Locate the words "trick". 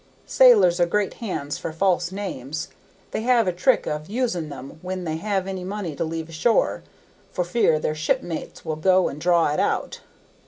3.53-3.85